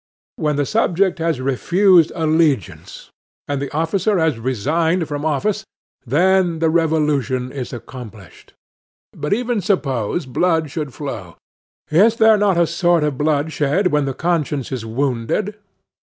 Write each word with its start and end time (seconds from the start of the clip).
When 0.37 0.55
the 0.55 0.65
subject 0.65 1.19
has 1.19 1.39
refused 1.39 2.11
allegiance, 2.15 3.11
and 3.47 3.61
the 3.61 3.71
officer 3.71 4.17
has 4.17 4.39
resigned 4.39 5.03
his 5.03 5.11
office, 5.11 5.63
then 6.07 6.57
the 6.57 6.71
revolution 6.71 7.51
is 7.51 7.71
accomplished. 7.71 8.53
But 9.15 9.31
even 9.31 9.61
suppose 9.61 10.25
blood 10.25 10.71
should 10.71 10.91
flow. 10.91 11.37
Is 11.91 12.15
there 12.15 12.35
not 12.37 12.57
a 12.57 12.65
sort 12.65 13.03
of 13.03 13.19
blood 13.19 13.51
shed 13.53 13.91
when 13.91 14.05
the 14.05 14.15
conscience 14.15 14.71
is 14.71 14.83
wounded? 14.83 15.55